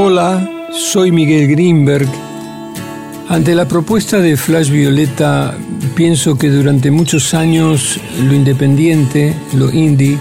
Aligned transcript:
Hola, 0.00 0.48
soy 0.70 1.10
Miguel 1.10 1.48
Greenberg. 1.48 2.06
Ante 3.28 3.52
la 3.56 3.66
propuesta 3.66 4.20
de 4.20 4.36
Flash 4.36 4.70
Violeta, 4.70 5.58
pienso 5.96 6.38
que 6.38 6.50
durante 6.50 6.92
muchos 6.92 7.34
años 7.34 7.98
lo 8.22 8.32
independiente, 8.32 9.34
lo 9.54 9.72
indie, 9.72 10.16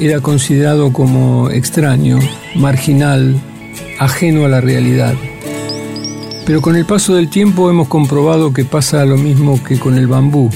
era 0.00 0.20
considerado 0.20 0.92
como 0.92 1.50
extraño, 1.50 2.18
marginal, 2.56 3.40
ajeno 4.00 4.44
a 4.44 4.48
la 4.48 4.60
realidad. 4.60 5.14
Pero 6.44 6.60
con 6.60 6.74
el 6.74 6.84
paso 6.84 7.14
del 7.14 7.28
tiempo 7.28 7.70
hemos 7.70 7.86
comprobado 7.86 8.52
que 8.52 8.64
pasa 8.64 9.04
lo 9.04 9.16
mismo 9.16 9.62
que 9.62 9.78
con 9.78 9.96
el 9.96 10.08
bambú. 10.08 10.50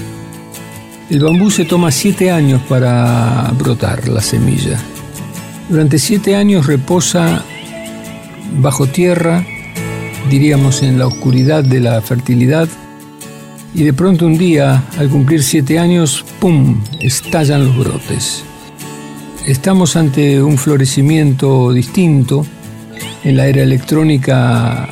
El 1.09 1.21
bambú 1.21 1.53
se 1.53 1.67
toma 1.67 1.93
siete 1.93 2.33
años 2.33 2.61
para 2.69 3.49
brotar 3.57 4.09
la 4.09 4.21
semilla. 4.21 4.77
Durante 5.69 6.01
siete 6.01 6.35
años 6.35 6.67
reposa 6.67 7.45
bajo 8.59 8.87
tierra, 8.87 9.45
diríamos 10.29 10.83
en 10.83 10.99
la 10.99 11.07
oscuridad 11.07 11.65
de 11.65 11.81
la 11.81 12.01
fertilidad, 12.01 12.69
y 13.75 13.85
de 13.85 13.93
pronto 13.93 14.27
un 14.27 14.37
día, 14.37 14.83
al 14.99 15.09
cumplir 15.09 15.43
siete 15.43 15.79
años, 15.79 16.25
¡pum!, 16.41 16.81
estallan 17.01 17.67
los 17.67 17.77
brotes. 17.77 18.43
Estamos 19.47 19.97
ante 19.97 20.43
un 20.43 20.59
florecimiento 20.59 21.73
distinto. 21.73 22.45
En 23.25 23.37
la 23.37 23.47
era 23.47 23.63
electrónica 23.63 24.89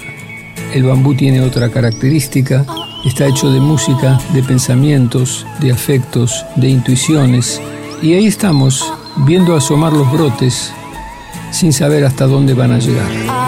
el 0.73 0.85
bambú 0.85 1.15
tiene 1.15 1.41
otra 1.41 1.71
característica. 1.71 2.65
Está 3.05 3.27
hecho 3.27 3.51
de 3.51 3.61
música, 3.61 4.21
de 4.33 4.43
pensamientos, 4.43 5.47
de 5.61 5.73
afectos, 5.73 6.45
de 6.57 6.69
intuiciones. 6.69 7.61
Y 8.01 8.15
ahí 8.15 8.27
estamos, 8.27 8.85
viendo 9.27 9.57
asomar 9.57 9.93
los 9.93 10.11
brotes, 10.11 10.73
sin 11.51 11.73
saber 11.73 12.05
hasta 12.05 12.27
dónde 12.27 12.55
van 12.55 12.73
a 12.73 12.79
llegar. 12.79 13.48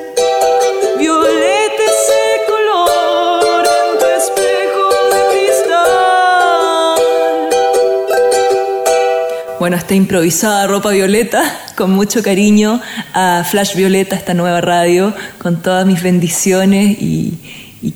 Bueno, 9.71 9.83
está 9.83 9.95
improvisada 9.95 10.67
ropa 10.67 10.89
violeta, 10.89 11.41
con 11.77 11.91
mucho 11.91 12.21
cariño 12.21 12.81
a 13.13 13.45
Flash 13.49 13.73
Violeta, 13.73 14.17
esta 14.17 14.33
nueva 14.33 14.59
radio, 14.59 15.15
con 15.37 15.61
todas 15.61 15.85
mis 15.85 16.03
bendiciones 16.03 16.97
y, 16.99 17.37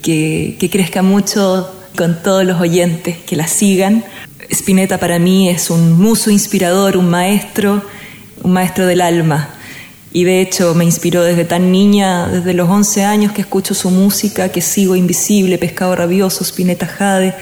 que, 0.01 0.55
que 0.57 0.69
crezca 0.69 1.01
mucho 1.01 1.69
con 1.97 2.23
todos 2.23 2.45
los 2.45 2.61
oyentes, 2.61 3.17
que 3.17 3.35
la 3.35 3.47
sigan. 3.47 4.05
Spinetta 4.49 4.99
para 4.99 5.19
mí 5.19 5.49
es 5.49 5.69
un 5.69 6.01
muso 6.01 6.31
inspirador, 6.31 6.95
un 6.95 7.09
maestro, 7.09 7.83
un 8.41 8.53
maestro 8.53 8.85
del 8.85 9.01
alma. 9.01 9.54
Y 10.15 10.23
de 10.23 10.39
hecho 10.39 10.73
me 10.75 10.85
inspiró 10.85 11.23
desde 11.23 11.43
tan 11.43 11.73
niña, 11.73 12.29
desde 12.29 12.53
los 12.53 12.69
11 12.69 13.03
años 13.03 13.33
que 13.33 13.41
escucho 13.41 13.73
su 13.73 13.91
música, 13.91 14.47
que 14.47 14.61
sigo 14.61 14.95
invisible, 14.95 15.57
pescado 15.57 15.93
rabioso, 15.93 16.45
Spinetta 16.45 16.87
Jade, 16.87 17.35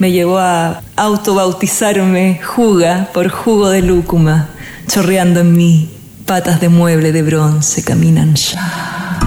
me 0.00 0.10
llevó 0.10 0.38
a 0.38 0.82
autobautizarme 0.96 2.40
Juga 2.42 3.10
por 3.14 3.28
jugo 3.28 3.68
de 3.68 3.82
lúcuma, 3.82 4.48
chorreando 4.88 5.38
en 5.38 5.56
mí, 5.56 5.88
patas 6.26 6.60
de 6.60 6.68
mueble 6.68 7.12
de 7.12 7.22
bronce 7.22 7.84
caminan 7.84 8.34
ya. 8.34 9.20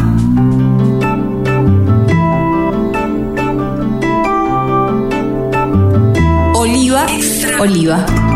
Oliva. 7.61 8.28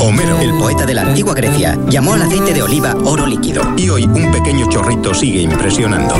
Homero, 0.00 0.40
el 0.40 0.50
poeta 0.58 0.86
de 0.86 0.94
la 0.94 1.02
antigua 1.02 1.34
Grecia, 1.34 1.78
llamó 1.88 2.14
al 2.14 2.22
aceite 2.22 2.54
de 2.54 2.62
oliva 2.62 2.94
oro 3.04 3.26
líquido. 3.26 3.62
Y 3.76 3.88
hoy 3.88 4.04
un 4.04 4.32
pequeño 4.32 4.68
chorrito 4.68 5.14
sigue 5.14 5.42
impresionando. 5.42 6.14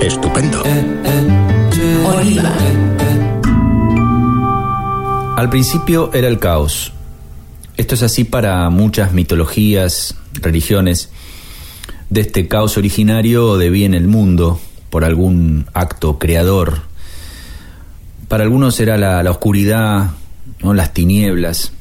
Estupendo. 0.00 0.62
Oliva. 2.04 2.52
Al 5.36 5.48
principio 5.48 6.10
era 6.12 6.28
el 6.28 6.38
caos. 6.38 6.92
Esto 7.76 7.94
es 7.94 8.02
así 8.02 8.24
para 8.24 8.68
muchas 8.68 9.12
mitologías, 9.12 10.16
religiones 10.34 11.10
de 12.10 12.20
este 12.20 12.46
caos 12.46 12.76
originario 12.76 13.60
en 13.60 13.94
el 13.94 14.06
mundo 14.06 14.60
por 14.92 15.06
algún 15.06 15.64
acto 15.72 16.18
creador. 16.18 16.82
Para 18.28 18.44
algunos 18.44 18.78
era 18.78 18.98
la, 18.98 19.30
oscuridad, 19.30 20.10
¿no? 20.62 20.74
las 20.74 20.92
tinieblas. 20.92 21.72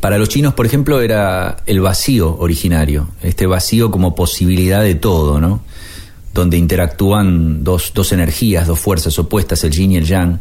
Para 0.00 0.16
los 0.16 0.30
chinos, 0.30 0.54
por 0.54 0.64
ejemplo, 0.64 1.02
era 1.02 1.58
el 1.66 1.82
vacío 1.82 2.34
originario, 2.38 3.08
este 3.22 3.44
vacío 3.46 3.90
como 3.90 4.14
posibilidad 4.14 4.82
de 4.82 4.94
todo, 4.94 5.38
¿no? 5.38 5.60
donde 6.32 6.56
interactúan 6.56 7.62
dos, 7.62 7.92
dos 7.94 8.10
energías, 8.12 8.66
dos 8.66 8.80
fuerzas 8.80 9.18
opuestas, 9.18 9.62
el 9.62 9.72
yin 9.72 9.92
y 9.92 9.96
el 9.98 10.06
yang, 10.06 10.40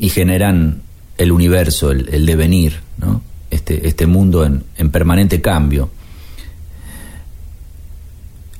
y 0.00 0.08
generan 0.08 0.82
el 1.18 1.30
universo, 1.30 1.92
el, 1.92 2.26
devenir, 2.26 2.80
¿no? 2.98 3.22
este, 3.48 3.86
este 3.86 4.08
mundo 4.08 4.44
en, 4.44 4.64
en 4.76 4.90
permanente 4.90 5.40
cambio 5.40 5.88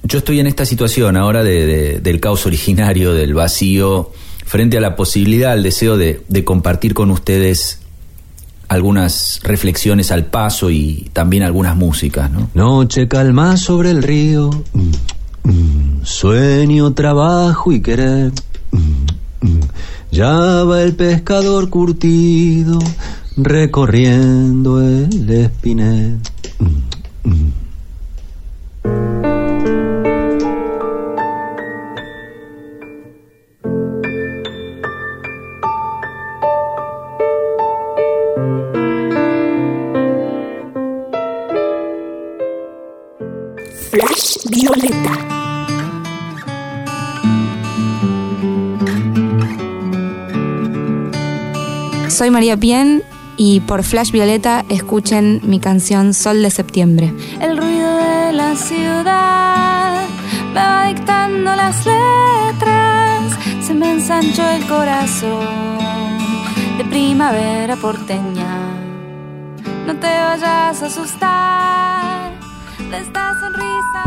yo 0.05 0.19
estoy 0.19 0.39
en 0.39 0.47
esta 0.47 0.67
situación 0.67 1.17
ahora 1.17 1.43
del 1.43 2.21
caos 2.21 2.47
originario, 2.47 3.15
del 3.15 3.35
vacío, 3.35 4.13
frente 4.45 4.77
a 4.77 4.81
la 4.81 4.97
posibilidad, 4.97 5.53
al 5.53 5.63
deseo 5.63 5.97
de, 5.97 6.23
compartir 6.45 6.95
con 6.95 7.11
ustedes 7.11 7.81
algunas 8.69 9.41
reflexiones 9.43 10.11
al 10.13 10.27
paso 10.27 10.71
y 10.71 11.11
también 11.13 11.43
algunas 11.43 11.77
músicas, 11.77 12.31
¿no? 12.31 12.51
Noche 12.55 13.09
calma 13.09 13.57
sobre 13.57 13.91
el 13.91 14.03
río, 14.03 14.51
sueño, 16.03 16.93
trabajo 16.93 17.73
y 17.73 17.81
querer. 17.81 18.33
Ya 20.11 20.65
va 20.65 20.83
el 20.83 20.95
pescador 20.95 21.71
curtido 21.71 22.79
recorriendo 23.37 24.81
el 24.81 25.31
espinet. 25.31 26.19
Soy 52.15 52.31
María 52.31 52.57
Pien 52.57 53.03
y 53.37 53.59
por 53.59 53.83
Flash 53.83 54.13
Violeta 54.13 54.65
escuchen 54.69 55.41
mi 55.43 55.59
canción 55.59 56.15
Sol 56.15 56.45
de 56.45 56.51
Septiembre. 56.51 57.13
El 57.41 57.57
ruido 57.57 57.97
de 57.97 58.33
la 58.33 58.55
ciudad 58.55 60.07
me 60.53 60.61
va 60.61 60.87
dictando 60.87 61.57
las 61.57 61.85
letras, 61.85 63.37
se 63.67 63.75
me 63.75 63.91
ensanchó 63.95 64.49
el 64.49 64.65
corazón 64.67 66.19
de 66.79 66.85
primavera 66.85 67.75
porteña. 67.75 68.77
No 69.85 69.97
te 69.97 70.07
vayas 70.07 70.83
a 70.83 70.87
asustar 70.87 72.31
de 72.93 72.97
esta 72.97 73.41
sonrisa 73.41 74.05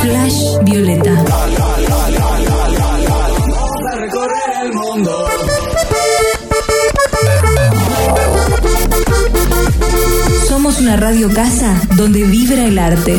Flash 0.00 0.58
Violeta. 0.62 1.24
Somos 10.46 10.78
una 10.80 10.96
radio 10.96 11.32
casa 11.32 11.80
donde 11.96 12.24
vibra 12.24 12.66
el 12.66 12.78
arte. 12.78 13.14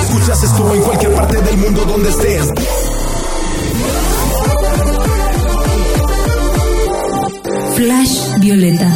Escuchas 0.00 0.42
esto 0.42 0.74
en 0.74 0.80
cualquier 0.80 1.12
parte 1.12 1.42
del 1.42 1.56
mundo 1.58 1.84
donde 1.84 2.08
estés. 2.08 2.52
Flash 7.76 8.38
Violeta. 8.40 8.94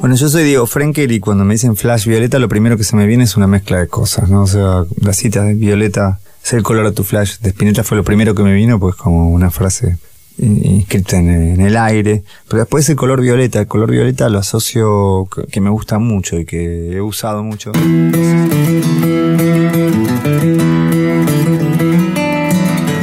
Bueno, 0.00 0.14
yo 0.14 0.28
soy 0.28 0.44
Diego 0.44 0.66
Frenkel 0.66 1.10
y 1.12 1.20
cuando 1.20 1.44
me 1.44 1.54
dicen 1.54 1.76
Flash 1.76 2.06
Violeta, 2.06 2.38
lo 2.38 2.48
primero 2.48 2.76
que 2.76 2.84
se 2.84 2.94
me 2.94 3.06
viene 3.06 3.24
es 3.24 3.36
una 3.36 3.46
mezcla 3.46 3.78
de 3.78 3.88
cosas, 3.88 4.28
¿no? 4.30 4.42
O 4.42 4.46
sea, 4.46 4.84
la 5.00 5.12
cita 5.12 5.42
de 5.42 5.54
Violeta, 5.54 6.20
es 6.42 6.52
el 6.52 6.62
color 6.62 6.86
a 6.86 6.92
tu 6.92 7.04
flash 7.04 7.38
de 7.38 7.50
Spinetta 7.50 7.84
fue 7.84 7.96
lo 7.96 8.04
primero 8.04 8.34
que 8.34 8.42
me 8.42 8.54
vino, 8.54 8.78
pues 8.78 8.96
como 8.96 9.30
una 9.30 9.50
frase 9.50 9.98
inscrita 10.38 11.18
en, 11.18 11.60
el 11.60 11.76
aire. 11.76 12.22
Pero 12.48 12.60
después 12.60 12.88
el 12.88 12.96
color 12.96 13.20
violeta, 13.20 13.60
el 13.60 13.66
color 13.66 13.90
violeta 13.90 14.28
lo 14.28 14.38
asocio 14.38 15.28
que, 15.50 15.60
me 15.60 15.70
gusta 15.70 15.98
mucho 15.98 16.38
y 16.38 16.44
que 16.44 16.92
he 16.92 17.00
usado 17.00 17.42
mucho. 17.42 17.72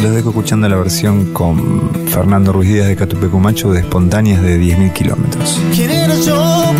Los 0.02 0.16
dejo 0.16 0.30
escuchando 0.30 0.70
la 0.70 0.78
versión 0.78 1.34
con 1.34 2.08
Fernando 2.08 2.54
Ruiz 2.54 2.70
Díaz 2.70 2.88
de 2.88 2.96
Catupecumacho 2.96 3.72
de 3.72 3.82
Espontáneas 3.82 4.42
de 4.42 4.60
10.000 4.60 4.94
kilómetros. 4.94 5.60
¿Quién 5.74 5.92
yo 6.22 6.74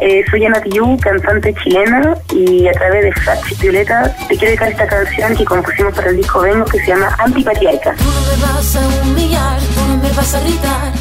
Eh, 0.00 0.24
soy 0.30 0.44
Ana 0.46 0.60
Tiyu, 0.60 0.96
cantante 0.98 1.54
chilena, 1.62 2.16
y 2.34 2.66
a 2.68 2.72
través 2.72 3.04
de 3.04 3.12
Flash 3.12 3.58
Violeta 3.58 4.14
te 4.28 4.36
quiero 4.36 4.46
dedicar 4.46 4.68
esta 4.70 4.86
canción 4.86 5.36
que 5.36 5.44
compusimos 5.44 5.94
para 5.94 6.10
el 6.10 6.16
disco 6.16 6.40
Vengo 6.40 6.64
que 6.64 6.78
se 6.80 6.86
llama 6.86 7.14
Antipatiaica. 7.18 7.94
Tú 7.94 8.04
no 8.04 8.20
me 8.20 8.42
vas 8.42 8.76
a 8.76 9.02
humillar, 9.02 9.60
tú 9.60 9.80
no 9.88 9.96
me 9.96 10.10
vas 10.10 10.34
a 10.34 10.40
gritar, 10.40 10.92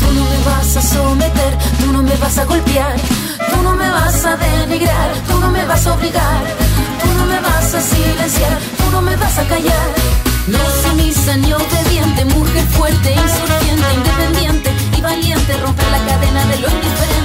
tú 0.00 0.12
no 0.12 0.24
me 0.24 0.44
vas 0.44 0.76
a 0.76 0.82
someter, 0.82 1.52
tú 1.80 1.92
no 1.92 2.02
me 2.02 2.16
vas 2.16 2.38
a 2.38 2.44
golpear, 2.44 2.96
tú 3.50 3.62
no 3.62 3.74
me 3.74 3.90
vas 3.90 4.24
a 4.24 4.36
denigrar, 4.36 5.10
tú 5.28 5.38
no 5.40 5.50
me 5.50 5.64
vas 5.64 5.86
a 5.86 5.94
obligar, 5.94 6.42
tú 7.02 7.08
no 7.18 7.26
me 7.26 7.40
vas 7.40 7.74
a 7.74 7.80
silenciar, 7.80 8.58
tú 8.78 8.90
no 8.92 9.02
me 9.02 9.16
vas 9.16 9.38
a 9.38 9.44
callar. 9.44 9.88
No 10.48 10.58
sumisa 10.82 11.36
ni 11.36 11.52
obediente, 11.52 12.24
mujer 12.24 12.64
fuerte, 12.76 13.12
insurgente, 13.12 13.94
independiente 13.94 14.70
y 14.98 15.00
valiente, 15.00 15.52
romper 15.58 15.86
la 15.90 15.98
cadena 15.98 16.44
de 16.46 16.58
lo 16.58 16.68
indiferente, 16.68 17.21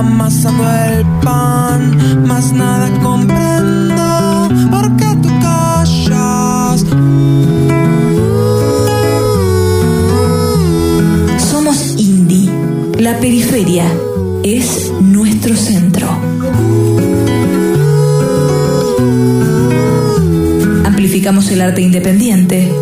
amasando 0.00 0.64
el 0.64 1.04
pan, 1.20 2.26
más 2.26 2.52
nada 2.52 2.88
comprendo, 3.00 4.48
porque 4.70 5.04
tú 5.22 5.28
callas. 5.42 6.84
Somos 11.38 11.94
indie. 11.98 12.50
La 12.98 13.18
periferia 13.18 13.84
es 14.42 14.90
nuestro 15.00 15.54
centro. 15.54 16.08
Amplificamos 20.86 21.50
el 21.50 21.60
arte 21.60 21.82
independiente 21.82 22.72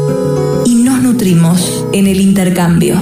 y 0.64 0.74
nos 0.84 1.02
nutrimos 1.02 1.84
en 1.92 2.06
el 2.06 2.20
intercambio. 2.20 2.96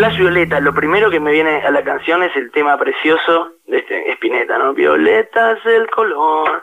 Flash 0.00 0.16
Violeta, 0.16 0.60
lo 0.60 0.72
primero 0.72 1.10
que 1.10 1.20
me 1.20 1.30
viene 1.30 1.60
a 1.60 1.70
la 1.70 1.84
canción 1.84 2.22
es 2.22 2.34
el 2.34 2.50
tema 2.52 2.78
precioso 2.78 3.50
de 3.66 3.80
este 3.80 4.12
Spinetta, 4.12 4.56
¿no? 4.56 4.72
Violeta 4.72 5.52
es 5.52 5.66
el 5.66 5.90
color 5.90 6.62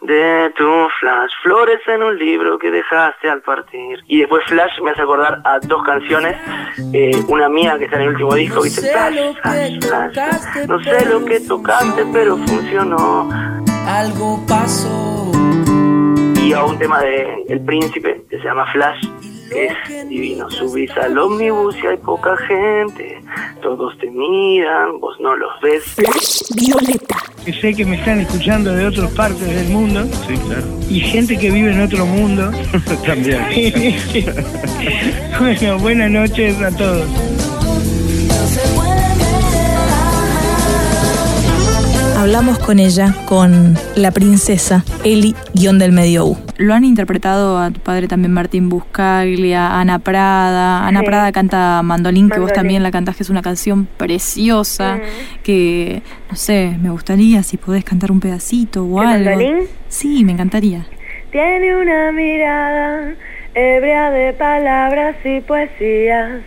de 0.00 0.52
tu 0.56 0.88
flash, 0.98 1.30
flores 1.44 1.78
en 1.86 2.02
un 2.02 2.18
libro 2.18 2.58
que 2.58 2.72
dejaste 2.72 3.30
al 3.30 3.40
partir. 3.42 4.00
Y 4.08 4.18
después 4.18 4.42
Flash 4.48 4.80
me 4.82 4.90
hace 4.90 5.02
acordar 5.02 5.40
a 5.44 5.60
dos 5.60 5.84
canciones, 5.84 6.36
eh, 6.92 7.12
una 7.28 7.48
mía 7.48 7.78
que 7.78 7.84
está 7.84 7.98
en 7.98 8.02
el 8.02 8.08
último 8.08 8.34
disco, 8.34 8.64
dice 8.64 8.90
Flash, 8.90 9.36
Flash, 9.42 10.12
Flash. 10.12 10.66
No 10.66 10.82
sé 10.82 11.06
lo 11.06 11.24
que 11.24 11.38
tocaste, 11.38 12.04
pero 12.12 12.36
funcionó. 12.36 13.30
Algo 13.86 14.44
pasó. 14.48 15.30
Y 16.34 16.52
a 16.52 16.64
un 16.64 16.76
tema 16.80 17.00
de 17.00 17.44
El 17.48 17.64
Príncipe, 17.64 18.24
que 18.28 18.38
se 18.38 18.42
llama 18.42 18.66
Flash, 18.72 19.06
es 19.54 20.08
divino. 20.08 20.50
Subís 20.50 20.90
al 20.96 21.16
ómnibus 21.18 21.76
y 21.82 21.86
hay 21.86 21.96
poca 21.98 22.36
gente, 22.48 23.20
todos 23.62 23.96
te 23.98 24.10
miran, 24.10 24.98
vos 25.00 25.18
no 25.20 25.34
los 25.36 25.50
ves. 25.60 25.84
Flash 25.84 26.42
Violeta. 26.54 27.16
Sé 27.60 27.74
que 27.74 27.84
me 27.84 27.96
están 27.96 28.20
escuchando 28.20 28.72
de 28.72 28.86
otras 28.86 29.10
partes 29.12 29.46
del 29.46 29.68
mundo. 29.68 30.04
Sí, 30.28 30.34
claro. 30.46 30.62
Y 30.88 31.00
gente 31.00 31.36
que 31.36 31.50
vive 31.50 31.72
en 31.72 31.80
otro 31.80 32.06
mundo. 32.06 32.50
También. 33.06 33.42
bueno, 35.40 35.78
buenas 35.78 36.10
noches 36.10 36.60
a 36.62 36.70
todos. 36.76 37.06
Hablamos 42.16 42.60
con 42.60 42.78
ella, 42.78 43.16
con 43.26 43.76
la 43.96 44.12
princesa 44.12 44.84
Eli 45.02 45.34
guion 45.54 45.80
del 45.80 45.90
medio 45.90 46.26
U. 46.26 46.51
Lo 46.62 46.74
han 46.74 46.84
interpretado 46.84 47.58
a 47.58 47.72
tu 47.72 47.80
padre 47.80 48.06
también 48.06 48.32
Martín 48.32 48.68
Buscaglia, 48.68 49.80
Ana 49.80 49.98
Prada. 49.98 50.86
Ana 50.86 51.00
Sí. 51.00 51.06
Prada 51.06 51.32
canta 51.32 51.82
Mandolín, 51.82 52.30
que 52.30 52.38
vos 52.38 52.52
también 52.52 52.84
la 52.84 52.92
cantás, 52.92 53.16
que 53.16 53.24
es 53.24 53.30
una 53.30 53.42
canción 53.42 53.88
preciosa, 53.96 55.00
que, 55.42 56.02
no 56.30 56.36
sé, 56.36 56.76
me 56.80 56.90
gustaría 56.90 57.42
si 57.42 57.56
podés 57.56 57.84
cantar 57.84 58.12
un 58.12 58.20
pedacito 58.20 58.84
o 58.84 59.00
¿De 59.00 59.06
algo. 59.08 59.30
Mandolín? 59.30 59.56
Sí, 59.88 60.24
me 60.24 60.32
encantaría. 60.32 60.86
Tiene 61.32 61.76
una 61.76 62.12
mirada 62.12 63.14
ebria 63.54 64.10
de 64.10 64.32
palabras 64.32 65.16
y 65.24 65.40
poesías. 65.40 66.42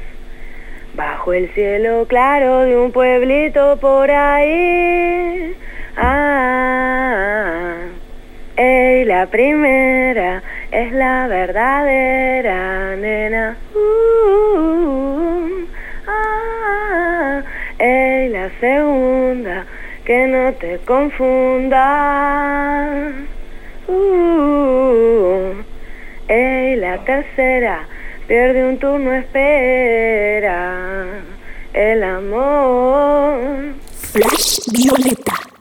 Bajo 0.95 1.33
el 1.33 1.49
cielo 1.53 2.05
claro 2.07 2.59
de 2.61 2.77
un 2.77 2.93
pueblito 2.93 3.77
por 3.81 4.09
ahí. 4.09 5.53
Ah, 5.97 6.64
ey, 8.57 9.05
la 9.05 9.27
primera 9.27 10.41
es 10.71 10.91
la 10.91 11.27
verdadera 11.27 12.95
nena. 12.95 13.57
Uh, 13.73 15.65
ah, 16.07 17.41
ey, 17.79 18.29
la 18.29 18.49
segunda 18.59 19.65
que 20.05 20.27
no 20.27 20.53
te 20.53 20.79
confunda. 20.85 21.83
Uh, 23.87 25.53
ey, 26.27 26.75
la 26.77 26.97
tercera 27.03 27.87
pierde 28.27 28.63
un 28.65 28.77
turno, 28.77 29.13
espera 29.13 31.05
el 31.73 32.03
amor. 32.03 33.73
Flash 34.13 34.59
Violeta. 34.71 35.54